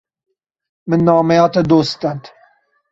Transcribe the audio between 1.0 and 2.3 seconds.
nameya te doh stend.